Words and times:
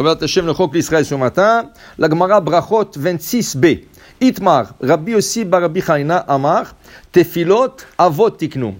Robert 0.00 0.22
Hashem, 0.22 0.46
le 0.46 0.54
Chok 0.54 0.74
l'Israël 0.74 1.04
ce 1.04 1.14
matin. 1.14 1.72
La 1.98 2.08
Gemara 2.08 2.40
Brachot 2.40 2.84
26b. 2.98 3.82
Itmar, 4.22 4.72
Rabbi 4.80 5.14
aussi 5.14 5.44
Barabi 5.44 5.82
Chaina 5.82 6.16
Amar, 6.20 6.74
Tefilot 7.12 7.76
Avot 7.98 8.30
Tiknu. 8.30 8.76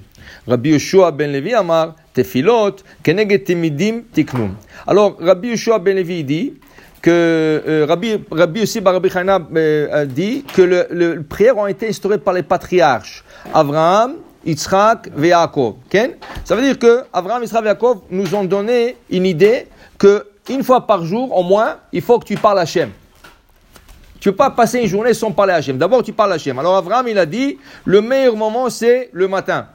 Rabbi 0.48 0.70
Yoshua 0.70 1.12
ben 1.12 1.30
Levi 1.30 1.52
Amar, 1.52 1.94
Tefilot 2.14 2.76
Keneged 3.02 3.44
Timidim 3.44 4.04
Tiknu. 4.14 4.52
Alors, 4.86 5.18
Rabbi 5.20 5.48
Yoshua 5.48 5.78
ben 5.78 5.94
Levi 5.94 6.24
dit 6.24 6.54
que 7.02 7.10
euh, 7.10 7.84
Rabbi, 7.86 8.16
Rabbi 8.30 8.62
aussi 8.62 8.80
Barabi 8.80 9.10
Chaina 9.10 9.46
euh, 9.54 10.06
dit 10.06 10.44
que 10.44 10.62
le, 10.62 10.86
le, 10.90 11.22
prières 11.22 11.58
ont 11.58 11.66
été 11.66 11.86
instaurées 11.86 12.16
par 12.16 12.32
les 12.32 12.44
patriarches. 12.44 13.24
Abraham, 13.52 14.14
Yitzhak 14.46 15.10
et 15.22 15.28
Yaakov. 15.28 15.74
Ça 16.44 16.56
veut 16.56 16.62
dire 16.62 16.78
que 16.78 17.02
Abraham, 17.12 17.42
Yitzhak 17.42 17.62
et 17.64 17.66
Yaakov 17.66 17.98
nous 18.10 18.34
ont 18.34 18.44
donné 18.44 18.96
une 19.10 19.26
idée 19.26 19.66
que 19.98 20.29
une 20.50 20.62
fois 20.62 20.86
par 20.86 21.04
jour, 21.04 21.36
au 21.36 21.42
moins, 21.42 21.76
il 21.92 22.02
faut 22.02 22.18
que 22.18 22.26
tu 22.26 22.36
parles 22.36 22.58
à 22.58 22.62
Hachem. 22.62 22.90
Tu 24.20 24.28
ne 24.28 24.32
peux 24.32 24.36
pas 24.36 24.50
passer 24.50 24.80
une 24.80 24.86
journée 24.86 25.14
sans 25.14 25.32
parler 25.32 25.54
à 25.54 25.56
Hachem. 25.56 25.78
D'abord, 25.78 26.02
tu 26.02 26.12
parles 26.12 26.32
à 26.32 26.34
Hachem. 26.34 26.58
Alors, 26.58 26.76
Abraham, 26.76 27.08
il 27.08 27.18
a 27.18 27.24
dit, 27.24 27.58
le 27.86 28.02
meilleur 28.02 28.36
moment, 28.36 28.68
c'est 28.68 29.08
le 29.12 29.28
matin. 29.28 29.66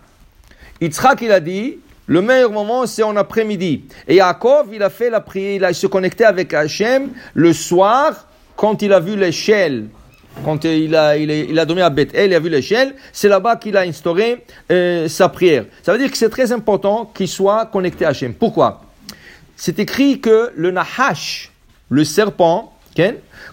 Yitzhak, 0.80 1.22
il 1.22 1.32
a 1.32 1.40
dit, 1.40 1.80
le 2.06 2.22
meilleur 2.22 2.52
moment, 2.52 2.86
c'est 2.86 3.02
en 3.02 3.16
après-midi. 3.16 3.86
Et 4.08 4.16
Yaakov, 4.16 4.68
il 4.72 4.84
a 4.84 4.92
fait 4.92 5.10
la 5.10 5.22
prière, 5.22 5.56
il 5.56 5.66
a 5.66 5.74
se 5.74 5.88
connecté 5.88 6.26
avec 6.26 6.54
Hachem 6.54 7.10
le 7.34 7.54
soir, 7.54 8.28
quand 8.56 8.82
il 8.84 8.94
a 8.94 9.00
vu 9.00 9.16
l'échelle. 9.16 9.88
Quand 10.44 10.66
il 10.66 10.94
a, 10.96 11.18
il, 11.18 11.32
a, 11.32 11.36
il 11.36 11.58
a 11.58 11.86
à 11.86 11.90
Bethel, 11.90 12.32
il 12.32 12.36
a 12.36 12.40
vu 12.40 12.50
l'échelle, 12.50 12.94
c'est 13.14 13.30
là-bas 13.30 13.56
qu'il 13.56 13.78
a 13.78 13.82
instauré 13.82 14.44
euh, 14.70 15.08
sa 15.08 15.30
prière. 15.30 15.66
Ça 15.82 15.94
veut 15.94 15.98
dire 15.98 16.12
que 16.12 16.18
c'est 16.18 16.30
très 16.30 16.52
important 16.52 17.10
qu'il 17.16 17.30
soit 17.30 17.66
connecté 17.68 18.06
à 18.06 18.10
Hachem. 18.10 18.34
Pourquoi? 18.34 18.82
C'est 19.56 19.80
écrit 19.80 20.20
que 20.20 20.52
le 20.56 20.72
Nahash, 20.72 21.52
le 21.90 22.04
serpent, 22.04 22.74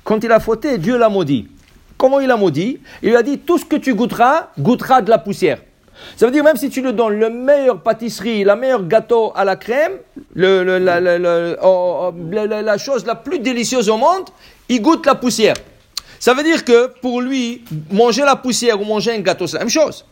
quand 0.04 0.22
il 0.22 0.32
a 0.32 0.40
fauté, 0.40 0.78
Dieu 0.78 0.96
l'a 0.98 1.08
maudit. 1.08 1.48
Comment 1.96 2.20
il 2.20 2.30
a 2.30 2.36
maudit? 2.36 2.80
Il 3.02 3.10
lui 3.10 3.16
a 3.16 3.22
dit, 3.22 3.38
tout 3.38 3.58
ce 3.58 3.64
que 3.64 3.76
tu 3.76 3.94
goûteras, 3.94 4.48
goûtera 4.58 5.02
de 5.02 5.10
la 5.10 5.18
poussière. 5.18 5.58
Ça 6.16 6.26
veut 6.26 6.32
dire 6.32 6.42
même 6.42 6.56
si 6.56 6.68
tu 6.68 6.82
lui 6.82 6.92
donnes 6.92 7.18
le 7.18 7.30
meilleur 7.30 7.80
pâtisserie, 7.80 8.44
la 8.44 8.56
meilleure 8.56 8.86
gâteau 8.86 9.32
à 9.36 9.44
la 9.44 9.56
crème, 9.56 9.92
le, 10.34 11.58
oh, 11.62 12.10
oh, 12.10 12.14
la, 12.32 12.78
chose 12.78 13.06
la 13.06 13.14
plus 13.14 13.38
délicieuse 13.38 13.88
au 13.88 13.96
monde, 13.96 14.24
il 14.68 14.82
goûte 14.82 15.06
la 15.06 15.14
poussière. 15.14 15.54
Ça 16.18 16.34
veut 16.34 16.42
dire 16.42 16.64
que 16.64 16.88
pour 17.00 17.20
lui, 17.20 17.62
manger 17.90 18.22
la 18.22 18.36
poussière 18.36 18.80
ou 18.80 18.84
manger 18.84 19.12
un 19.12 19.20
gâteau, 19.20 19.46
c'est 19.46 19.58
la 19.58 19.60
même 19.60 19.68
chose. 19.68 20.04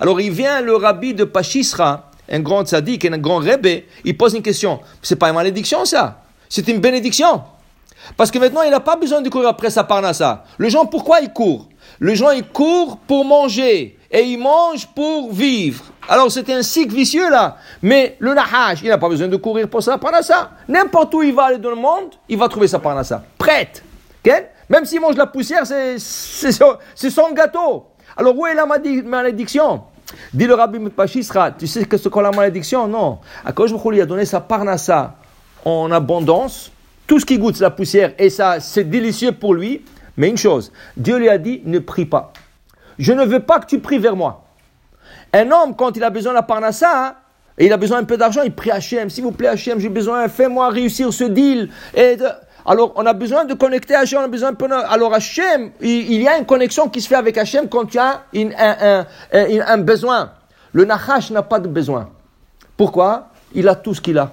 Alors 0.00 0.20
il 0.20 0.30
vient 0.30 0.60
le 0.60 0.76
rabbi 0.76 1.12
de 1.12 1.24
Pachisra, 1.24 2.05
un 2.30 2.40
grand 2.40 2.64
tzaddik, 2.64 3.04
un 3.04 3.18
grand 3.18 3.38
rebbe, 3.38 3.82
il 4.04 4.16
pose 4.16 4.34
une 4.34 4.42
question. 4.42 4.80
C'est 5.02 5.16
pas 5.16 5.28
une 5.28 5.34
malédiction 5.34 5.84
ça, 5.84 6.22
c'est 6.48 6.68
une 6.68 6.78
bénédiction. 6.78 7.42
Parce 8.16 8.30
que 8.30 8.38
maintenant, 8.38 8.62
il 8.62 8.70
n'a 8.70 8.80
pas 8.80 8.94
besoin 8.94 9.20
de 9.20 9.28
courir 9.28 9.48
après 9.48 9.70
sa 9.70 9.82
parnassa. 9.82 10.44
Le 10.58 10.68
gens, 10.68 10.86
pourquoi 10.86 11.20
ils 11.20 11.32
courent? 11.32 11.66
Le 11.98 12.14
gens, 12.14 12.30
ils 12.30 12.46
courent 12.46 12.98
pour 12.98 13.24
manger 13.24 13.98
et 14.10 14.22
ils 14.22 14.38
mangent 14.38 14.86
pour 14.94 15.32
vivre. 15.32 15.84
Alors, 16.08 16.30
c'était 16.30 16.52
un 16.52 16.62
cycle 16.62 16.94
vicieux 16.94 17.28
là. 17.28 17.56
Mais 17.82 18.16
le 18.20 18.32
Nahash, 18.32 18.80
il 18.82 18.88
n'a 18.90 18.98
pas 18.98 19.08
besoin 19.08 19.26
de 19.26 19.36
courir 19.36 19.68
pour 19.68 19.82
sa 19.82 19.98
parnassa. 19.98 20.52
N'importe 20.68 21.14
où 21.14 21.22
il 21.22 21.34
va 21.34 21.46
aller 21.46 21.58
dans 21.58 21.70
le 21.70 21.76
monde, 21.76 22.10
il 22.28 22.38
va 22.38 22.48
trouver 22.48 22.68
sa 22.68 22.78
parnassa. 22.78 23.24
Prête. 23.38 23.82
Même 24.68 24.84
s'il 24.84 25.00
mange 25.00 25.16
la 25.16 25.26
poussière, 25.26 25.66
c'est 25.66 25.98
son 25.98 27.32
gâteau. 27.32 27.86
Alors, 28.16 28.38
où 28.38 28.46
est 28.46 28.54
la 28.54 28.66
malédiction? 28.66 29.82
Dit 30.32 30.46
le 30.46 30.54
rabbi 30.54 30.78
Pachisra, 30.90 31.52
tu 31.52 31.66
sais 31.66 31.84
que 31.84 31.96
ce 31.96 32.08
qu'est 32.08 32.22
la 32.22 32.30
malédiction 32.30 32.86
Non. 32.86 33.18
À 33.44 33.52
cause 33.52 33.74
il 33.92 34.00
a 34.00 34.06
donné 34.06 34.24
sa 34.24 34.40
parnassa 34.40 35.16
en 35.64 35.90
abondance 35.90 36.72
tout 37.06 37.20
ce 37.20 37.26
qui 37.26 37.38
goûte 37.38 37.58
la 37.60 37.70
poussière, 37.70 38.12
et 38.18 38.30
ça, 38.30 38.60
c'est 38.60 38.84
délicieux 38.84 39.32
pour 39.32 39.54
lui. 39.54 39.84
Mais 40.16 40.28
une 40.28 40.36
chose, 40.36 40.72
Dieu 40.96 41.18
lui 41.18 41.28
a 41.28 41.38
dit, 41.38 41.60
ne 41.64 41.78
prie 41.78 42.06
pas. 42.06 42.32
Je 42.98 43.12
ne 43.12 43.24
veux 43.24 43.40
pas 43.40 43.60
que 43.60 43.66
tu 43.66 43.78
pries 43.80 43.98
vers 43.98 44.16
moi. 44.16 44.44
Un 45.32 45.50
homme, 45.50 45.76
quand 45.76 45.96
il 45.96 46.02
a 46.02 46.10
besoin 46.10 46.32
de 46.32 46.36
la 46.36 46.42
parnassa, 46.42 47.08
hein, 47.08 47.14
et 47.58 47.66
il 47.66 47.72
a 47.72 47.76
besoin 47.76 47.98
un 47.98 48.04
peu 48.04 48.16
d'argent, 48.16 48.42
il 48.42 48.52
prie 48.52 48.70
Hachem. 48.70 49.08
S'il 49.08 49.24
vous 49.24 49.32
plaît, 49.32 49.48
Hachem, 49.48 49.78
j'ai 49.78 49.88
besoin, 49.88 50.28
fais-moi 50.28 50.68
réussir 50.70 51.12
ce 51.12 51.24
deal. 51.24 51.70
Et 51.94 52.16
Alors, 52.66 52.92
on 52.96 53.06
a 53.06 53.12
besoin 53.12 53.44
de 53.44 53.54
connecter 53.54 53.94
Hachem, 53.94 54.18
on 54.20 54.24
a 54.24 54.28
besoin 54.28 54.52
de... 54.52 54.92
Alors, 54.92 55.14
Hachem, 55.14 55.70
il, 55.80 56.20
y 56.20 56.26
a 56.26 56.36
une 56.36 56.46
connexion 56.46 56.88
qui 56.88 57.00
se 57.00 57.08
fait 57.08 57.14
avec 57.14 57.38
Hachem 57.38 57.68
quand 57.68 57.94
il 57.94 57.96
y 57.96 59.60
a 59.60 59.72
un 59.72 59.78
besoin. 59.78 60.32
Le 60.72 60.84
Nachash 60.84 61.30
n'a 61.30 61.42
pas 61.42 61.60
de 61.60 61.68
besoin. 61.68 62.10
Pourquoi? 62.76 63.28
Il 63.54 63.68
a 63.68 63.76
tout 63.76 63.94
ce 63.94 64.00
qu'il 64.00 64.18
a. 64.18 64.32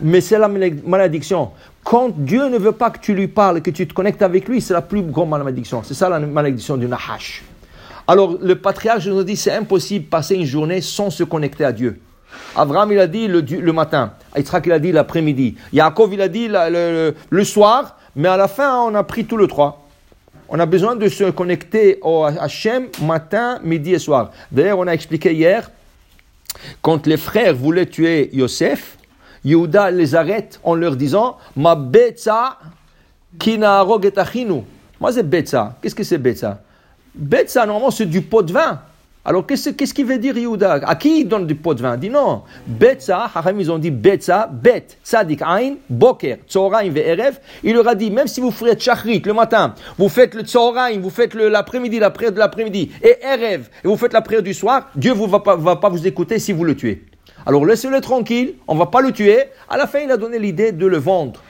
Mais 0.00 0.20
c'est 0.20 0.38
la 0.38 0.48
malédiction. 0.48 1.50
Quand 1.82 2.10
Dieu 2.10 2.48
ne 2.48 2.58
veut 2.58 2.72
pas 2.72 2.90
que 2.90 2.98
tu 2.98 3.14
lui 3.14 3.28
parles, 3.28 3.62
que 3.62 3.70
tu 3.70 3.88
te 3.88 3.94
connectes 3.94 4.22
avec 4.22 4.46
lui, 4.48 4.60
c'est 4.60 4.74
la 4.74 4.82
plus 4.82 5.02
grande 5.02 5.30
malédiction. 5.30 5.82
C'est 5.82 5.94
ça 5.94 6.08
la 6.08 6.20
malédiction 6.20 6.76
du 6.76 6.86
Nahash. 6.86 7.42
Alors 8.06 8.36
le 8.40 8.54
patriarche 8.56 9.06
nous 9.06 9.24
dit 9.24 9.36
c'est 9.36 9.52
impossible 9.52 10.04
de 10.04 10.10
passer 10.10 10.36
une 10.36 10.44
journée 10.44 10.80
sans 10.80 11.10
se 11.10 11.24
connecter 11.24 11.64
à 11.64 11.72
Dieu. 11.72 12.00
Abraham 12.54 12.92
il 12.92 12.98
a 12.98 13.06
dit 13.06 13.28
le, 13.28 13.40
le 13.40 13.72
matin, 13.72 14.12
Yitzhak 14.36 14.66
il 14.66 14.72
a 14.72 14.78
dit 14.78 14.92
l'après-midi, 14.92 15.56
Yaakov 15.72 16.14
il 16.14 16.20
a 16.20 16.28
dit 16.28 16.48
le, 16.48 17.44
soir, 17.44 17.98
mais 18.14 18.28
à 18.28 18.36
la 18.36 18.48
fin 18.48 18.80
on 18.82 18.94
a 18.94 19.02
pris 19.04 19.24
tous 19.24 19.36
les 19.36 19.48
trois. 19.48 19.82
On 20.48 20.60
a 20.60 20.66
besoin 20.66 20.94
de 20.94 21.08
se 21.08 21.24
connecter 21.30 21.98
au 22.02 22.24
Hachem 22.24 22.88
matin, 23.02 23.58
midi 23.64 23.94
et 23.94 23.98
soir. 23.98 24.30
D'ailleurs 24.52 24.78
on 24.78 24.86
a 24.86 24.92
expliqué 24.92 25.32
hier, 25.34 25.70
quand 26.82 27.06
les 27.06 27.16
frères 27.16 27.54
voulaient 27.54 27.86
tuer 27.86 28.30
Yosef, 28.32 28.96
Yehuda 29.44 29.90
les 29.90 30.14
arrête 30.14 30.60
en 30.64 30.74
leur 30.74 30.96
disant 30.96 31.38
Ma 31.54 31.74
betza 31.74 32.58
kinaarog 33.38 34.04
et. 34.06 34.12
Moi, 35.00 35.12
c'est 35.12 35.22
betza. 35.22 35.76
Qu'est-ce 35.80 35.94
que 35.94 36.02
c'est 36.02 36.18
betza? 36.18 36.60
Betza, 37.14 37.66
normalement, 37.66 37.90
c'est 37.90 38.06
du 38.06 38.22
pot 38.22 38.42
de 38.42 38.52
vin. 38.52 38.80
Alors, 39.28 39.44
qu'est-ce 39.44 39.70
qu'il 39.70 39.92
qu 39.92 40.04
veut 40.04 40.18
dire 40.18 40.38
Yehuda? 40.38 40.74
À 40.86 40.94
qui 40.94 41.22
il 41.22 41.24
donne 41.26 41.48
du 41.48 41.56
pot 41.56 41.74
de 41.74 41.82
vin? 41.82 41.94
Il 41.94 41.98
dit 42.00 42.10
non. 42.10 42.42
Betza, 42.64 43.28
ils 43.58 43.72
ont 43.72 43.78
dit 43.78 43.90
Betza, 43.90 44.48
Bet, 44.52 44.86
Tzadik, 45.04 45.42
Ain, 45.42 45.74
Boker, 45.90 46.36
Tzoraim, 46.48 46.90
Ve'erev. 46.90 47.40
Il 47.64 47.74
leur 47.74 47.88
a 47.88 47.96
dit, 47.96 48.12
même 48.12 48.28
si 48.28 48.40
vous 48.40 48.52
faites 48.52 48.80
Shachrit 48.80 49.22
le 49.26 49.32
matin, 49.32 49.74
vous 49.98 50.08
faites 50.08 50.32
le 50.36 50.42
Tzoraim, 50.42 51.00
vous 51.00 51.10
faites 51.10 51.34
l'après-midi, 51.34 51.98
la 51.98 52.10
prière 52.10 52.30
de 52.30 52.38
l'après-midi, 52.38 52.92
et 53.02 53.16
Erev, 53.20 53.68
et 53.82 53.88
vous 53.88 53.96
faites 53.96 54.12
la 54.12 54.22
prière 54.22 54.44
du 54.44 54.54
soir, 54.54 54.90
Dieu 54.94 55.12
ne 55.12 55.26
va, 55.26 55.40
pas, 55.40 55.56
va 55.56 55.74
pas 55.74 55.88
vous 55.88 56.06
écouter 56.06 56.38
si 56.38 56.52
vous 56.52 56.62
le 56.62 56.76
tuez. 56.76 57.04
Alors 57.46 57.66
laissez-le 57.66 58.00
tranquille, 58.00 58.54
on 58.68 58.74
ne 58.74 58.78
va 58.78 58.86
pas 58.86 59.00
le 59.00 59.10
tuer. 59.10 59.46
À 59.68 59.76
la 59.76 59.88
fin, 59.88 59.98
il 59.98 60.10
a 60.12 60.16
donné 60.16 60.38
l'idée 60.38 60.70
de 60.70 60.86
le 60.86 60.98
vendre. 60.98 61.42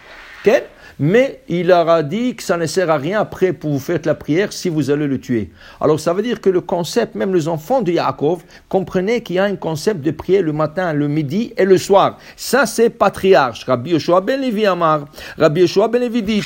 Mais 0.98 1.40
il 1.48 1.66
leur 1.66 1.88
a 1.90 2.02
dit 2.02 2.34
que 2.34 2.42
ça 2.42 2.56
ne 2.56 2.64
sert 2.66 2.90
à 2.90 2.96
rien 2.96 3.20
après 3.20 3.52
pour 3.52 3.70
vous 3.70 3.78
faire 3.78 3.98
la 4.04 4.14
prière 4.14 4.52
si 4.52 4.70
vous 4.70 4.90
allez 4.90 5.06
le 5.06 5.20
tuer. 5.20 5.50
Alors 5.80 6.00
ça 6.00 6.14
veut 6.14 6.22
dire 6.22 6.40
que 6.40 6.48
le 6.48 6.62
concept, 6.62 7.14
même 7.14 7.34
les 7.34 7.48
enfants 7.48 7.82
de 7.82 7.92
Yaakov, 7.92 8.42
comprenaient 8.68 9.20
qu'il 9.20 9.36
y 9.36 9.38
a 9.38 9.44
un 9.44 9.56
concept 9.56 10.00
de 10.00 10.10
prière 10.10 10.42
le 10.42 10.52
matin, 10.52 10.94
le 10.94 11.08
midi 11.08 11.52
et 11.56 11.64
le 11.64 11.76
soir. 11.76 12.18
Ça 12.34 12.64
c'est 12.64 12.88
patriarche. 12.90 13.64
Rabbi 13.64 13.90
Yoshua 13.90 14.22
ben 14.22 14.40
Levi 14.40 14.64
Amar. 14.64 15.06
Rabbi 15.36 15.62
Yoshua 15.62 15.88
ben 15.88 16.00
Levi 16.00 16.22
dit, 16.22 16.42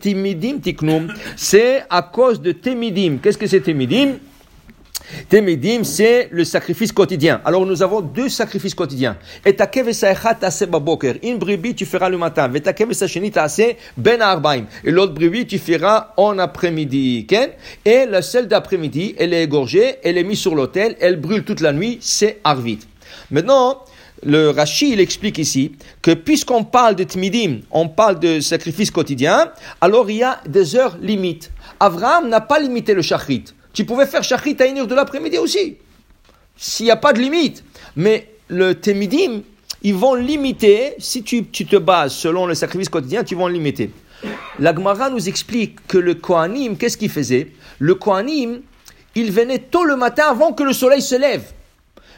timidim 0.00 0.58
tiknum. 0.58 1.12
C'est 1.36 1.82
à 1.90 2.02
cause 2.02 2.40
de 2.40 2.52
temidim. 2.52 3.18
Qu'est-ce 3.20 3.38
que 3.38 3.46
c'est 3.46 3.60
temidim? 3.60 4.14
Temidim, 5.28 5.84
c'est 5.84 6.28
le 6.30 6.44
sacrifice 6.44 6.92
quotidien. 6.92 7.40
Alors 7.44 7.66
nous 7.66 7.82
avons 7.82 8.00
deux 8.00 8.28
sacrifices 8.28 8.74
quotidiens. 8.74 9.16
Et 9.44 9.56
Une 11.22 11.38
brebis 11.38 11.74
tu 11.74 11.86
feras 11.86 12.08
le 12.08 12.18
matin. 12.18 12.50
ben 13.96 14.22
arbaim. 14.22 14.64
Et 14.84 14.90
l'autre 14.90 15.14
brebis 15.14 15.46
tu 15.46 15.58
feras 15.58 16.12
en 16.16 16.38
après-midi. 16.38 17.26
Et 17.84 18.06
la 18.06 18.22
celle 18.22 18.48
d'après-midi, 18.48 19.14
elle 19.18 19.34
est 19.34 19.44
égorgée, 19.44 19.96
elle 20.02 20.18
est 20.18 20.24
mise 20.24 20.38
sur 20.38 20.54
l'autel, 20.54 20.96
elle 21.00 21.20
brûle 21.20 21.44
toute 21.44 21.60
la 21.60 21.72
nuit, 21.72 21.98
c'est 22.00 22.40
arvit. 22.44 22.80
Maintenant, 23.30 23.84
le 24.24 24.50
Rashi, 24.50 24.92
il 24.92 25.00
explique 25.00 25.38
ici 25.38 25.72
que 26.02 26.12
puisqu'on 26.12 26.64
parle 26.64 26.94
de 26.94 27.04
Tmidim, 27.04 27.60
on 27.70 27.88
parle 27.88 28.18
de 28.18 28.40
sacrifice 28.40 28.90
quotidien, 28.90 29.50
alors 29.80 30.10
il 30.10 30.18
y 30.18 30.22
a 30.22 30.40
des 30.46 30.76
heures 30.76 30.98
limites. 31.00 31.50
Abraham 31.78 32.28
n'a 32.28 32.40
pas 32.40 32.58
limité 32.58 32.92
le 32.92 33.02
shachrit. 33.02 33.44
Tu 33.72 33.84
pouvais 33.84 34.06
faire 34.06 34.22
shachrit 34.22 34.56
à 34.60 34.66
une 34.66 34.78
heure 34.78 34.86
de 34.86 34.94
l'après-midi 34.94 35.38
aussi. 35.38 35.76
S'il 36.56 36.86
n'y 36.86 36.90
a 36.90 36.96
pas 36.96 37.12
de 37.12 37.20
limite. 37.20 37.64
Mais 37.96 38.28
le 38.48 38.74
Temidim, 38.74 39.42
ils 39.82 39.94
vont 39.94 40.14
limiter, 40.14 40.94
si 40.98 41.22
tu, 41.22 41.44
te 41.44 41.76
bases 41.76 42.12
selon 42.12 42.46
le 42.46 42.54
sacrifice 42.54 42.88
quotidien, 42.88 43.24
tu 43.24 43.34
vont 43.34 43.46
limiter. 43.46 43.90
La 44.58 44.74
Gemara 44.74 45.08
nous 45.08 45.28
explique 45.28 45.86
que 45.86 45.96
le 45.96 46.14
Kohanim, 46.14 46.76
qu'est-ce 46.76 46.98
qu'il 46.98 47.10
faisait? 47.10 47.52
Le 47.78 47.94
Kohanim, 47.94 48.60
il 49.14 49.32
venait 49.32 49.58
tôt 49.58 49.84
le 49.84 49.96
matin 49.96 50.24
avant 50.28 50.52
que 50.52 50.62
le 50.62 50.72
soleil 50.72 51.00
se 51.00 51.14
lève. 51.14 51.44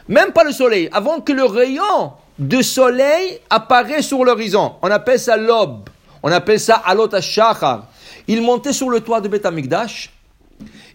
Même 0.09 0.33
pas 0.33 0.43
le 0.43 0.51
soleil, 0.51 0.89
avant 0.91 1.21
que 1.21 1.31
le 1.31 1.45
rayon 1.45 2.11
de 2.37 2.61
soleil 2.61 3.39
apparaît 3.49 4.01
sur 4.01 4.25
l'horizon. 4.25 4.73
On 4.81 4.91
appelle 4.91 5.19
ça 5.19 5.37
l'aube. 5.37 5.89
On 6.21 6.31
appelle 6.31 6.59
ça 6.59 6.75
alot 6.75 7.09
shachar. 7.21 7.87
Il 8.27 8.41
montait 8.41 8.73
sur 8.73 8.89
le 8.89 8.99
toit 8.99 9.21
de 9.21 9.27
Beth 9.27 9.47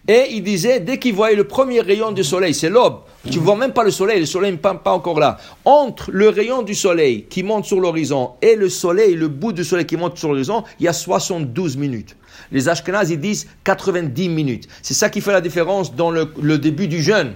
et 0.07 0.27
il 0.31 0.43
disait, 0.43 0.79
dès 0.79 0.97
qu'il 0.97 1.13
voyait 1.13 1.35
le 1.35 1.43
premier 1.43 1.81
rayon 1.81 2.11
du 2.11 2.23
soleil, 2.23 2.53
c'est 2.53 2.69
l'aube, 2.69 3.01
Tu 3.29 3.37
vois 3.37 3.55
même 3.55 3.73
pas 3.73 3.83
le 3.83 3.91
soleil, 3.91 4.19
le 4.19 4.25
soleil 4.25 4.51
n'est 4.51 4.57
pas, 4.57 4.73
pas 4.73 4.91
encore 4.91 5.19
là. 5.19 5.37
Entre 5.65 6.09
le 6.11 6.29
rayon 6.29 6.63
du 6.63 6.73
soleil 6.73 7.25
qui 7.29 7.43
monte 7.43 7.65
sur 7.65 7.79
l'horizon 7.79 8.31
et 8.41 8.55
le 8.55 8.69
soleil, 8.69 9.15
le 9.15 9.27
bout 9.27 9.51
du 9.53 9.63
soleil 9.63 9.85
qui 9.85 9.97
monte 9.97 10.17
sur 10.17 10.29
l'horizon, 10.29 10.63
il 10.79 10.85
y 10.85 10.87
a 10.87 10.93
72 10.93 11.77
minutes. 11.77 12.15
Les 12.51 12.69
Ashkenaz, 12.69 13.11
ils 13.11 13.19
disent 13.19 13.47
90 13.65 14.29
minutes. 14.29 14.67
C'est 14.81 14.93
ça 14.93 15.09
qui 15.09 15.21
fait 15.21 15.33
la 15.33 15.41
différence 15.41 15.93
dans 15.95 16.11
le, 16.11 16.33
le 16.41 16.57
début 16.57 16.87
du 16.87 17.03
jeûne. 17.03 17.33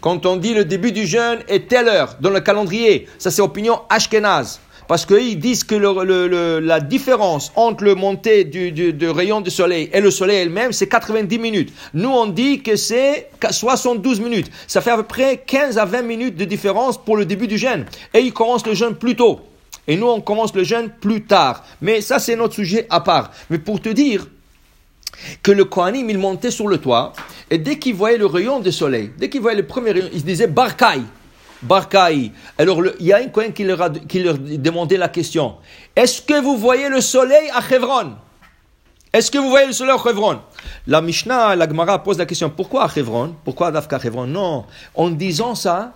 Quand 0.00 0.24
on 0.24 0.36
dit 0.36 0.54
le 0.54 0.64
début 0.64 0.92
du 0.92 1.06
jeûne 1.06 1.40
est 1.46 1.68
telle 1.68 1.86
heure 1.86 2.16
dans 2.20 2.30
le 2.30 2.40
calendrier, 2.40 3.06
ça 3.18 3.30
c'est 3.30 3.42
opinion 3.42 3.82
Ashkenaz. 3.90 4.60
Parce 4.90 5.06
qu'ils 5.06 5.38
disent 5.38 5.62
que 5.62 5.76
la 5.76 6.80
différence 6.80 7.52
entre 7.54 7.84
le 7.84 7.94
montée 7.94 8.42
du 8.42 9.08
rayon 9.08 9.40
du 9.40 9.48
soleil 9.48 9.88
et 9.92 10.00
le 10.00 10.10
soleil 10.10 10.38
elle-même, 10.38 10.72
c'est 10.72 10.88
90 10.88 11.38
minutes. 11.38 11.72
Nous, 11.94 12.08
on 12.08 12.26
dit 12.26 12.60
que 12.60 12.74
c'est 12.74 13.30
72 13.48 14.18
minutes. 14.18 14.50
Ça 14.66 14.80
fait 14.80 14.90
à 14.90 14.96
peu 14.96 15.04
près 15.04 15.44
15 15.46 15.78
à 15.78 15.84
20 15.84 16.02
minutes 16.02 16.36
de 16.36 16.44
différence 16.44 16.98
pour 16.98 17.16
le 17.16 17.24
début 17.24 17.46
du 17.46 17.56
jeûne. 17.56 17.86
Et 18.12 18.18
ils 18.18 18.32
commencent 18.32 18.66
le 18.66 18.74
jeûne 18.74 18.96
plus 18.96 19.14
tôt. 19.14 19.38
Et 19.86 19.94
nous, 19.94 20.08
on 20.08 20.20
commence 20.20 20.52
le 20.56 20.64
jeûne 20.64 20.90
plus 21.00 21.22
tard. 21.22 21.64
Mais 21.80 22.00
ça, 22.00 22.18
c'est 22.18 22.34
notre 22.34 22.54
sujet 22.54 22.88
à 22.90 22.98
part. 22.98 23.30
Mais 23.48 23.58
pour 23.58 23.80
te 23.80 23.90
dire, 23.90 24.26
que 25.44 25.52
le 25.52 25.66
Kohanim, 25.66 26.10
il 26.10 26.18
montait 26.18 26.50
sur 26.50 26.66
le 26.66 26.78
toit, 26.78 27.12
et 27.48 27.58
dès 27.58 27.78
qu'il 27.78 27.94
voyait 27.94 28.18
le 28.18 28.26
rayon 28.26 28.58
du 28.58 28.72
soleil, 28.72 29.12
dès 29.18 29.30
qu'il 29.30 29.40
voyait 29.40 29.56
le 29.56 29.66
premier 29.66 29.92
rayon, 29.92 30.08
il 30.12 30.18
se 30.18 30.24
disait 30.24 30.48
Barkai. 30.48 31.02
Barkai. 31.62 32.32
Alors, 32.58 32.80
il 32.98 33.06
y 33.06 33.12
a 33.12 33.18
un 33.18 33.28
Kohen 33.28 33.52
qui 33.52 33.64
leur, 33.64 33.80
a- 33.82 33.90
qui 33.90 34.22
leur 34.22 34.38
demandait 34.38 34.96
la 34.96 35.08
question 35.08 35.56
Est-ce 35.94 36.22
que 36.22 36.40
vous 36.40 36.56
voyez 36.56 36.88
le 36.88 37.00
soleil 37.00 37.50
à 37.54 37.60
Hebron? 37.74 38.12
Est-ce 39.12 39.30
que 39.30 39.38
vous 39.38 39.50
voyez 39.50 39.66
le 39.66 39.72
soleil 39.72 39.94
à 39.96 40.08
Hebron? 40.10 40.40
La 40.86 41.00
Mishnah, 41.00 41.56
la 41.56 41.68
Gemara 41.68 42.02
pose 42.02 42.16
la 42.18 42.26
question 42.26 42.48
Pourquoi 42.50 42.84
à 42.84 42.90
Hebron? 42.94 43.34
Pourquoi 43.44 43.68
à 43.68 43.70
Dafka 43.72 43.98
Hebron? 44.02 44.26
Non. 44.26 44.64
En 44.94 45.10
disant 45.10 45.54
ça, 45.54 45.92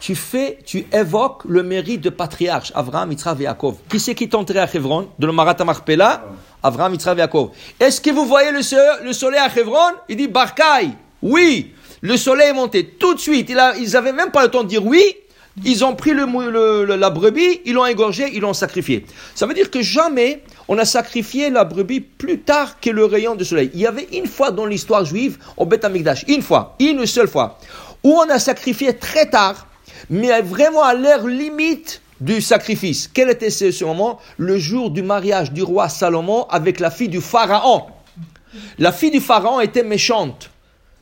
tu 0.00 0.14
fais, 0.14 0.58
tu 0.66 0.86
évoques 0.92 1.44
le 1.46 1.62
mérite 1.62 2.02
de 2.02 2.10
patriarche, 2.10 2.70
Avraham, 2.74 3.10
Yitzhak 3.12 3.40
et 3.40 3.44
Yaakov. 3.44 3.76
Qui 3.88 3.98
c'est 4.00 4.14
qui 4.14 4.24
est 4.24 4.34
à 4.34 4.68
Hebron? 4.74 5.08
De 5.18 5.26
le 5.26 5.32
Marat 5.32 5.56
Marpella 5.64 6.24
Avraham, 6.62 6.92
Yitzhak 6.92 7.16
et 7.16 7.20
Yaakov. 7.20 7.50
Est-ce 7.80 8.00
que 8.00 8.10
vous 8.10 8.26
voyez 8.26 8.50
le, 8.50 8.62
so- 8.62 8.76
le 9.02 9.12
soleil 9.12 9.40
à 9.40 9.48
Hebron? 9.56 9.94
Il 10.08 10.16
dit 10.16 10.28
Barkai. 10.28 10.90
Oui. 11.22 11.72
Le 12.06 12.16
soleil 12.16 12.50
est 12.50 12.52
monté 12.52 12.84
tout 12.84 13.14
de 13.14 13.18
suite. 13.18 13.50
Ils 13.50 13.90
n'avaient 13.90 14.12
même 14.12 14.30
pas 14.30 14.44
le 14.44 14.48
temps 14.48 14.62
de 14.62 14.68
dire 14.68 14.86
oui. 14.86 15.02
Ils 15.64 15.84
ont 15.84 15.96
pris 15.96 16.12
la 16.14 17.10
brebis, 17.10 17.62
ils 17.64 17.72
l'ont 17.72 17.84
égorgé, 17.84 18.30
ils 18.32 18.40
l'ont 18.40 18.54
sacrifié. 18.54 19.04
Ça 19.34 19.44
veut 19.44 19.54
dire 19.54 19.72
que 19.72 19.82
jamais 19.82 20.44
on 20.68 20.78
a 20.78 20.84
sacrifié 20.84 21.50
la 21.50 21.64
brebis 21.64 22.00
plus 22.00 22.38
tard 22.38 22.78
que 22.78 22.90
le 22.90 23.04
rayon 23.06 23.34
du 23.34 23.44
soleil. 23.44 23.72
Il 23.74 23.80
y 23.80 23.88
avait 23.88 24.06
une 24.12 24.26
fois 24.26 24.52
dans 24.52 24.66
l'histoire 24.66 25.04
juive 25.04 25.38
au 25.56 25.66
Beth 25.66 25.84
Amikdash, 25.84 26.24
une 26.28 26.42
fois, 26.42 26.76
une 26.78 27.04
seule 27.06 27.26
fois, 27.26 27.58
où 28.04 28.12
on 28.12 28.30
a 28.30 28.38
sacrifié 28.38 28.92
très 28.96 29.28
tard, 29.28 29.66
mais 30.08 30.40
vraiment 30.42 30.84
à 30.84 30.94
l'heure 30.94 31.26
limite 31.26 32.02
du 32.20 32.40
sacrifice. 32.40 33.10
Quel 33.12 33.30
était 33.30 33.50
ce 33.50 33.84
moment? 33.84 34.20
Le 34.36 34.58
jour 34.58 34.90
du 34.90 35.02
mariage 35.02 35.50
du 35.50 35.64
roi 35.64 35.88
Salomon 35.88 36.46
avec 36.50 36.78
la 36.78 36.92
fille 36.92 37.08
du 37.08 37.20
pharaon. 37.20 37.86
La 38.78 38.92
fille 38.92 39.10
du 39.10 39.20
pharaon 39.20 39.60
était 39.60 39.82
méchante. 39.82 40.50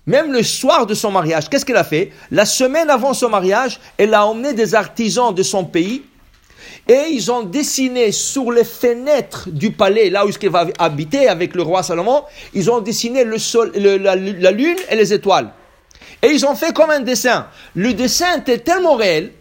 Même 0.06 0.32
le 0.32 0.42
soir 0.42 0.86
de 0.86 0.94
son 0.94 1.10
mariage, 1.10 1.48
qu'est-ce 1.48 1.64
qu'elle 1.64 1.76
a 1.76 1.84
fait? 1.84 2.12
La 2.30 2.44
semaine 2.44 2.90
avant 2.90 3.14
son 3.14 3.30
mariage, 3.30 3.80
elle 3.96 4.12
a 4.12 4.26
emmené 4.26 4.52
des 4.52 4.74
artisans 4.74 5.34
de 5.34 5.42
son 5.42 5.64
pays 5.64 6.02
et 6.86 7.06
ils 7.10 7.32
ont 7.32 7.42
dessiné 7.42 8.12
sur 8.12 8.52
les 8.52 8.64
fenêtres 8.64 9.48
du 9.50 9.70
palais, 9.70 10.10
là 10.10 10.26
où 10.26 10.30
elle 10.40 10.48
va 10.50 10.66
habiter 10.78 11.28
avec 11.28 11.54
le 11.54 11.62
roi 11.62 11.82
Salomon, 11.82 12.24
ils 12.52 12.70
ont 12.70 12.80
dessiné 12.80 13.24
le 13.24 13.38
sol, 13.38 13.72
la, 13.74 14.16
la 14.16 14.50
lune 14.50 14.76
et 14.90 14.96
les 14.96 15.12
étoiles. 15.14 15.50
Et 16.22 16.28
ils 16.28 16.44
ont 16.44 16.54
fait 16.54 16.74
comme 16.74 16.90
un 16.90 17.00
dessin. 17.00 17.46
Le 17.74 17.94
dessin 17.94 18.38
était 18.38 18.58
tellement 18.58 18.96
réel 18.96 19.32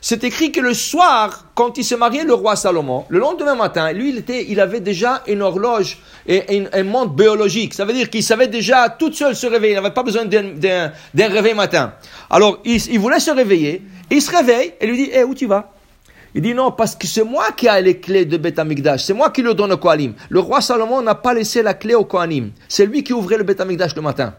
c'est 0.00 0.24
écrit 0.24 0.52
que 0.52 0.60
le 0.60 0.74
soir, 0.74 1.46
quand 1.54 1.78
il 1.78 1.84
s'est 1.84 1.96
marié, 1.96 2.24
le 2.24 2.34
roi 2.34 2.56
Salomon, 2.56 3.04
le 3.08 3.18
lendemain 3.18 3.54
matin, 3.54 3.92
lui, 3.92 4.10
il, 4.10 4.18
était, 4.18 4.46
il 4.48 4.60
avait 4.60 4.80
déjà 4.80 5.22
une 5.26 5.42
horloge 5.42 5.98
et 6.26 6.64
un 6.72 6.84
montre 6.84 7.12
biologique. 7.12 7.74
Ça 7.74 7.84
veut 7.84 7.92
dire 7.92 8.10
qu'il 8.10 8.22
savait 8.22 8.46
déjà 8.48 8.88
tout 8.88 9.12
seul 9.12 9.34
se 9.34 9.46
réveiller. 9.46 9.72
Il 9.74 9.76
n'avait 9.76 9.94
pas 9.94 10.02
besoin 10.02 10.24
d'un- 10.24 10.92
réveil 11.14 11.54
matin. 11.54 11.94
Alors, 12.30 12.60
il, 12.64 12.80
il 12.90 12.98
voulait 12.98 13.20
se 13.20 13.30
réveiller. 13.30 13.82
Il 14.10 14.22
se 14.22 14.30
réveille 14.30 14.74
et 14.80 14.86
lui 14.86 14.96
dit, 14.96 15.10
Eh, 15.12 15.24
où 15.24 15.34
tu 15.34 15.46
vas? 15.46 15.72
Il 16.34 16.42
dit, 16.42 16.54
non, 16.54 16.70
parce 16.72 16.94
que 16.94 17.06
c'est 17.06 17.24
moi 17.24 17.46
qui 17.56 17.66
ai 17.66 17.80
les 17.82 17.98
clés 17.98 18.24
de 18.24 18.36
Beth. 18.36 18.60
C'est 18.98 19.14
moi 19.14 19.30
qui 19.30 19.42
le 19.42 19.54
donne 19.54 19.72
au 19.72 19.78
Kohanim. 19.78 20.14
Le 20.28 20.40
roi 20.40 20.60
Salomon 20.60 21.02
n'a 21.02 21.14
pas 21.14 21.34
laissé 21.34 21.62
la 21.62 21.74
clé 21.74 21.94
au 21.94 22.04
Kohanim. 22.04 22.50
C'est 22.68 22.86
lui 22.86 23.02
qui 23.02 23.12
ouvrait 23.12 23.38
le 23.38 23.44
Beth 23.44 23.60
le 23.60 24.02
matin 24.02 24.34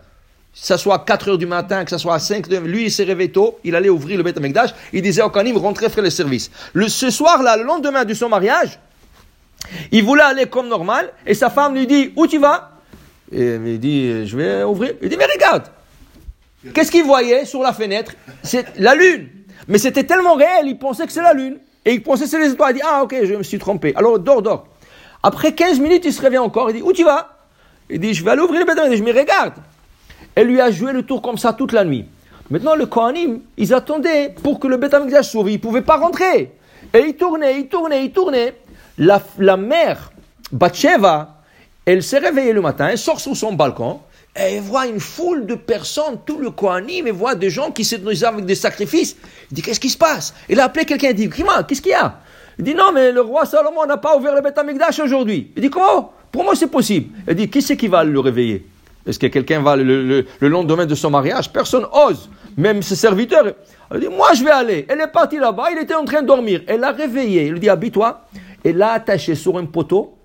que 0.53 0.59
ça 0.59 0.77
soit 0.77 0.95
à 0.95 0.99
4 0.99 1.29
heures 1.29 1.37
du 1.37 1.45
matin, 1.45 1.83
que 1.83 1.89
ça 1.89 1.97
soit 1.97 2.15
à 2.15 2.19
5 2.19 2.51
heures, 2.51 2.61
lui 2.63 2.85
il 2.85 2.91
s'est 2.91 3.03
réveillé 3.03 3.31
tôt, 3.31 3.59
il 3.63 3.75
allait 3.75 3.89
ouvrir 3.89 4.17
le 4.17 4.23
Beth 4.23 4.39
il 4.93 5.01
disait 5.01 5.21
au 5.21 5.29
Kanim, 5.29 5.57
rentrez 5.57 5.89
faire 5.89 6.03
le 6.03 6.09
service. 6.09 6.51
Le, 6.73 6.87
ce 6.87 7.09
soir-là, 7.09 7.57
le 7.57 7.63
lendemain 7.63 8.05
de 8.05 8.13
son 8.13 8.29
mariage, 8.29 8.79
il 9.91 10.03
voulait 10.03 10.23
aller 10.23 10.45
comme 10.47 10.67
normal, 10.67 11.11
et 11.25 11.33
sa 11.33 11.49
femme 11.49 11.75
lui 11.75 11.87
dit, 11.87 12.11
où 12.15 12.27
tu 12.27 12.39
vas? 12.39 12.71
Et 13.31 13.55
il 13.55 13.79
dit, 13.79 14.25
je 14.25 14.35
vais 14.35 14.63
ouvrir. 14.63 14.93
Il 15.01 15.09
dit, 15.09 15.17
mais 15.17 15.25
regarde, 15.25 15.63
qu'est-ce 16.73 16.91
qu'il 16.91 17.03
voyait 17.03 17.45
sur 17.45 17.61
la 17.61 17.73
fenêtre? 17.73 18.13
C'est 18.43 18.65
la 18.77 18.95
lune. 18.95 19.29
Mais 19.67 19.77
c'était 19.77 20.03
tellement 20.03 20.33
réel, 20.33 20.65
il 20.65 20.79
pensait 20.79 21.05
que 21.05 21.11
c'est 21.11 21.21
la 21.21 21.33
lune. 21.33 21.57
Et 21.85 21.93
il 21.93 22.03
pensait 22.03 22.23
que 22.23 22.29
c'est 22.29 22.39
les 22.39 22.51
étoiles. 22.51 22.71
Il 22.71 22.75
dit, 22.75 22.81
ah 22.85 23.03
ok, 23.03 23.15
je 23.23 23.35
me 23.35 23.43
suis 23.43 23.59
trompé. 23.59 23.93
Alors, 23.95 24.17
dors, 24.19 24.41
dors. 24.41 24.67
Après 25.21 25.53
15 25.53 25.79
minutes, 25.79 26.03
il 26.05 26.13
se 26.13 26.21
réveille 26.21 26.39
encore, 26.39 26.69
il 26.71 26.77
dit, 26.77 26.81
où 26.81 26.91
tu 26.91 27.03
vas? 27.03 27.37
Il 27.89 27.99
dit, 27.99 28.13
je 28.13 28.23
vais 28.23 28.31
aller 28.31 28.41
ouvrir 28.41 28.59
le 28.59 28.65
Beth 28.65 28.77
Amikdash. 28.77 28.99
Je 28.99 29.03
me 29.03 29.17
regarde. 29.17 29.53
Elle 30.39 30.47
lui 30.47 30.61
a 30.61 30.71
joué 30.71 30.93
le 30.93 31.03
tour 31.03 31.21
comme 31.21 31.37
ça 31.37 31.51
toute 31.51 31.73
la 31.73 31.83
nuit. 31.83 32.05
Maintenant, 32.49 32.73
le 32.73 32.85
Kohanim, 32.85 33.41
ils 33.57 33.73
attendaient 33.73 34.33
pour 34.41 34.57
que 34.57 34.67
le 34.67 34.77
Beth 34.77 34.93
Amikdash 34.93 35.31
s'ouvre. 35.31 35.49
Ils 35.49 35.55
ne 35.55 35.57
pouvaient 35.57 35.81
pas 35.81 35.97
rentrer. 35.97 36.53
Et 36.93 36.99
ils 36.99 37.15
tournaient, 37.17 37.59
ils 37.59 37.67
tournaient, 37.67 38.05
ils 38.05 38.11
tournaient. 38.13 38.55
La, 38.97 39.21
la 39.37 39.57
mère, 39.57 40.13
Batsheva, 40.53 41.41
elle 41.85 42.01
s'est 42.01 42.19
réveillée 42.19 42.53
le 42.53 42.61
matin, 42.61 42.87
elle 42.87 42.97
sort 42.97 43.19
sur 43.19 43.35
son 43.35 43.51
balcon, 43.51 43.99
et 44.33 44.53
elle 44.53 44.61
voit 44.61 44.87
une 44.87 45.01
foule 45.01 45.45
de 45.45 45.55
personnes, 45.55 46.19
tout 46.25 46.37
le 46.37 46.51
Kohanim, 46.51 47.05
elle 47.05 47.11
voit 47.11 47.35
des 47.35 47.49
gens 47.49 47.71
qui 47.71 47.83
se 47.83 47.97
nourrissent 47.97 48.23
avec 48.23 48.45
des 48.45 48.55
sacrifices. 48.55 49.17
Elle 49.21 49.55
dit, 49.57 49.61
qu'est-ce 49.61 49.81
qui 49.81 49.89
se 49.89 49.97
passe? 49.97 50.33
Elle 50.47 50.61
a 50.61 50.63
appelé 50.63 50.85
quelqu'un, 50.85 51.09
elle 51.09 51.15
dit, 51.15 51.29
qu'est-ce 51.29 51.81
qu'il 51.81 51.91
y 51.91 51.95
a? 51.95 52.17
Il 52.57 52.63
dit, 52.63 52.75
non, 52.75 52.93
mais 52.93 53.11
le 53.11 53.19
roi 53.19 53.45
Salomon 53.45 53.85
n'a 53.85 53.97
pas 53.97 54.15
ouvert 54.15 54.33
le 54.33 54.39
Beth 54.39 54.57
Amikdash 54.57 54.99
aujourd'hui. 54.99 55.51
Il 55.57 55.63
dit, 55.63 55.69
comment? 55.69 56.13
Pour 56.31 56.45
moi, 56.45 56.55
c'est 56.55 56.67
possible. 56.67 57.13
Elle 57.27 57.35
dit, 57.35 57.49
qui 57.49 57.61
c'est 57.61 57.75
qui 57.75 57.89
va 57.89 58.05
le 58.05 58.21
réveiller? 58.21 58.65
Est-ce 59.09 59.19
que 59.19 59.27
quelqu'un 59.27 59.61
va 59.61 59.75
le, 59.75 59.83
le- 59.83 60.25
le 60.39 60.47
lendemain 60.47 60.85
de 60.85 60.95
son 60.95 61.09
mariage? 61.09 61.51
Personne 61.51 61.85
ose, 62.07 62.29
même 62.55 62.81
ses 62.81 62.95
serviteurs. 62.95 63.45
Elle 63.91 63.99
dit, 64.01 64.07
moi 64.07 64.29
je 64.35 64.43
vais 64.43 64.51
aller. 64.51 64.85
Elle 64.87 65.01
est 65.01 65.07
partie 65.11 65.37
là-bas, 65.39 65.65
il 65.71 65.79
était 65.79 65.95
en 65.95 66.05
train 66.05 66.21
de 66.21 66.27
dormir. 66.27 66.61
Elle 66.67 66.79
l'a 66.81 66.91
réveillé, 66.91 67.47
elle 67.47 67.53
lui 67.53 67.59
dit, 67.59 67.69
habille-toi. 67.69 68.21
Elle 68.63 68.77
l'a 68.77 68.91
attaché 68.91 69.35
sur 69.35 69.57
un 69.57 69.65
poteau. 69.65 70.15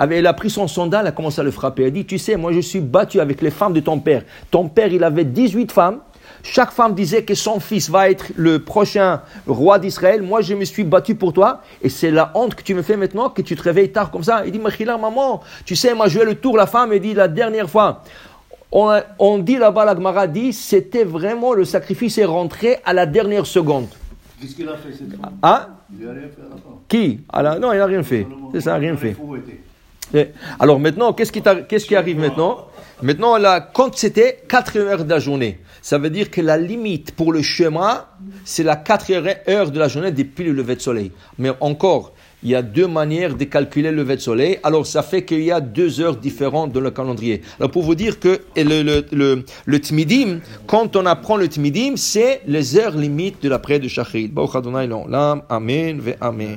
Elle 0.00 0.26
a 0.28 0.32
pris 0.32 0.48
son 0.50 0.68
sandal, 0.68 1.00
elle 1.02 1.08
a 1.08 1.12
commencé 1.12 1.40
à 1.40 1.44
le 1.44 1.50
frapper. 1.50 1.82
Elle 1.84 1.92
dit, 1.92 2.04
tu 2.06 2.18
sais, 2.18 2.36
moi 2.36 2.52
je 2.52 2.60
suis 2.60 2.80
battu 2.80 3.18
avec 3.20 3.42
les 3.42 3.50
femmes 3.50 3.72
de 3.72 3.80
ton 3.80 3.98
père. 3.98 4.22
Ton 4.50 4.68
père, 4.68 4.92
il 4.92 5.02
avait 5.02 5.24
18 5.24 5.72
femmes. 5.72 5.98
Chaque 6.44 6.70
femme 6.70 6.94
disait 6.94 7.24
que 7.24 7.34
son 7.34 7.58
fils 7.58 7.90
va 7.90 8.08
être 8.10 8.26
le 8.36 8.60
prochain 8.60 9.22
roi 9.48 9.80
d'Israël. 9.80 10.22
Moi, 10.22 10.40
je 10.40 10.54
me 10.54 10.64
suis 10.64 10.84
battu 10.84 11.16
pour 11.16 11.32
toi. 11.32 11.62
Et 11.82 11.88
c'est 11.88 12.12
la 12.12 12.30
honte 12.34 12.54
que 12.54 12.62
tu 12.62 12.74
me 12.74 12.82
fais 12.82 12.96
maintenant, 12.96 13.28
que 13.28 13.42
tu 13.42 13.56
te 13.56 13.62
réveilles 13.62 13.90
tard 13.90 14.12
comme 14.12 14.22
ça. 14.22 14.42
Il 14.46 14.52
dit, 14.52 14.58
Machila, 14.60 14.96
maman, 14.98 15.40
tu 15.64 15.74
sais, 15.74 15.94
moi, 15.94 16.06
joué 16.06 16.24
le 16.24 16.36
tour. 16.36 16.56
La 16.56 16.66
femme, 16.68 16.92
elle 16.92 17.00
dit, 17.00 17.12
la 17.14 17.26
dernière 17.26 17.68
fois, 17.68 18.02
on, 18.70 19.38
dit 19.38 19.56
là-bas, 19.56 19.84
la 19.84 19.94
Gemara 19.94 20.26
dit, 20.26 20.52
c'était 20.52 21.04
vraiment 21.04 21.54
le 21.54 21.64
sacrifice 21.64 22.18
est 22.18 22.24
rentré 22.24 22.76
à 22.84 22.92
la 22.92 23.06
dernière 23.06 23.46
seconde. 23.46 23.86
Qu'est-ce 24.40 24.54
qu'il 24.54 24.68
a 24.68 24.76
fait 24.76 24.92
cette 24.92 25.16
fois 25.16 25.30
Hein 25.42 25.68
Il 25.98 26.06
n'a 26.06 26.12
rien 26.12 26.20
fait 26.22 26.42
à 26.42 26.50
la 26.50 26.56
fin. 26.56 26.78
Qui 26.88 27.20
Ah 27.32 27.58
Non, 27.58 27.72
il 27.72 27.78
n'a 27.78 27.86
rien 27.86 28.02
fait. 28.02 28.26
C'est 28.52 28.60
ça, 28.60 28.74
rien 28.76 28.96
fait. 28.96 29.16
Et 30.14 30.28
Alors 30.60 30.78
maintenant, 30.80 31.12
qu'est-ce 31.12 31.32
qui, 31.32 31.40
t'arri- 31.42 31.66
qu'est-ce 31.66 31.86
qui 31.86 31.96
arrive 31.96 32.18
maintenant 32.18 32.66
Maintenant, 33.02 33.36
là, 33.36 33.60
quand 33.60 33.94
c'était 33.96 34.42
4 34.48 34.76
heures 34.78 35.04
de 35.04 35.10
la 35.10 35.18
journée, 35.18 35.60
ça 35.82 35.98
veut 35.98 36.10
dire 36.10 36.30
que 36.30 36.40
la 36.40 36.56
limite 36.56 37.12
pour 37.12 37.32
le 37.32 37.42
chemin, 37.42 38.04
c'est 38.44 38.64
la 38.64 38.76
4 38.76 39.12
heure 39.48 39.70
de 39.70 39.78
la 39.78 39.88
journée 39.88 40.10
depuis 40.10 40.44
le 40.44 40.52
lever 40.52 40.76
de 40.76 40.80
soleil. 40.80 41.12
Mais 41.38 41.50
encore, 41.60 42.12
il 42.42 42.50
y 42.50 42.54
a 42.54 42.62
deux 42.62 42.86
manières 42.86 43.34
de 43.34 43.44
calculer 43.44 43.90
le 43.90 43.98
lever 43.98 44.16
de 44.16 44.20
soleil. 44.20 44.58
Alors, 44.62 44.86
ça 44.86 45.02
fait 45.02 45.24
qu'il 45.24 45.42
y 45.42 45.50
a 45.50 45.60
deux 45.60 46.00
heures 46.00 46.16
différentes 46.16 46.72
dans 46.72 46.80
le 46.80 46.90
calendrier. 46.90 47.42
Alors, 47.58 47.70
pour 47.70 47.82
vous 47.82 47.94
dire 47.94 48.20
que 48.20 48.40
le, 48.56 48.82
le, 48.82 49.04
le, 49.12 49.44
le 49.66 49.80
Tmidim, 49.80 50.40
quand 50.66 50.96
on 50.96 51.06
apprend 51.06 51.36
le 51.36 51.48
Tmidim, 51.48 51.96
c'est 51.96 52.42
les 52.46 52.76
heures 52.76 52.96
limites 52.96 53.42
de 53.42 53.48
l'après 53.48 53.78
de 53.78 53.88
Shachrit. 53.88 54.30
Amen 55.48 56.00
ve 56.00 56.14
Amen. 56.20 56.56